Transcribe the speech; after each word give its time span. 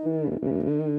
Mm-hmm. 0.00 0.89